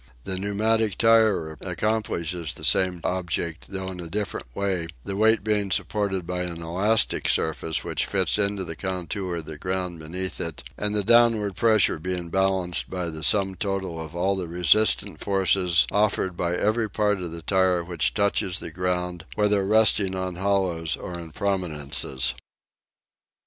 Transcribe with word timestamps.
The 0.23 0.39
pneumatic 0.39 0.97
tyre 0.97 1.55
accomplishes 1.61 2.55
the 2.55 2.63
same 2.63 3.01
object, 3.03 3.67
although 3.69 3.91
in 3.91 3.99
a 3.99 4.09
different 4.09 4.47
way, 4.55 4.87
the 5.05 5.15
weight 5.15 5.43
being 5.43 5.69
supported 5.69 6.25
by 6.25 6.41
an 6.41 6.59
elastic 6.63 7.29
surface 7.29 7.83
which 7.83 8.07
fits 8.07 8.39
into 8.39 8.63
the 8.63 8.75
contour 8.75 9.35
of 9.35 9.45
the 9.45 9.59
ground 9.59 9.99
beneath 9.99 10.41
it; 10.41 10.63
and 10.75 10.95
the 10.95 11.03
downward 11.03 11.55
pressure 11.55 11.99
being 11.99 12.31
balanced 12.31 12.89
by 12.89 13.09
the 13.09 13.21
sum 13.23 13.53
total 13.53 14.01
of 14.01 14.15
all 14.15 14.35
the 14.35 14.47
resistant 14.47 15.19
forces 15.23 15.85
offered 15.91 16.35
by 16.35 16.55
every 16.55 16.89
part 16.89 17.21
of 17.21 17.29
the 17.29 17.43
tyre 17.43 17.83
which 17.83 18.15
touches 18.15 18.57
the 18.57 18.71
ground, 18.71 19.25
whether 19.35 19.63
resting 19.63 20.15
on 20.15 20.37
hollows 20.37 20.95
or 20.97 21.13
on 21.13 21.29
prominences. 21.29 22.33